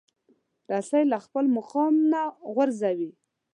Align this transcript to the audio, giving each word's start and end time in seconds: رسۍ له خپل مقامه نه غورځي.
رسۍ 0.71 1.03
له 1.11 1.17
خپل 1.25 1.45
مقامه 1.57 2.01
نه 2.11 2.21
غورځي. 2.53 3.09